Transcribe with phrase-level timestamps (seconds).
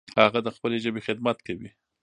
[0.21, 1.69] هغه د خپلې ژبې خدمت کوي.